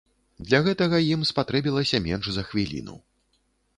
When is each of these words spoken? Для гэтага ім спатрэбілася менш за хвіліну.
Для 0.47 0.61
гэтага 0.67 1.01
ім 1.15 1.21
спатрэбілася 1.31 2.03
менш 2.07 2.31
за 2.39 2.43
хвіліну. 2.51 2.95